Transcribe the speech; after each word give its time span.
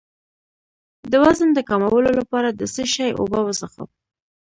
د 1.11 1.13
وزن 1.23 1.49
د 1.53 1.59
کمولو 1.69 2.09
لپاره 2.19 2.49
د 2.59 2.61
څه 2.73 2.83
شي 2.93 3.07
اوبه 3.19 3.39
وڅښم؟ 3.43 3.87